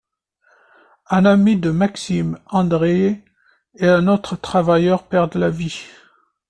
[1.11, 3.23] Un ami de Maxime, Andrei,
[3.75, 5.79] et un autre travailleur perdent la vie.